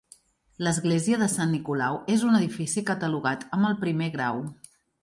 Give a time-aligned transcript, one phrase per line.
[0.67, 4.47] L'església de Sant Nicolau és un edifici catalogat amb el primer grau.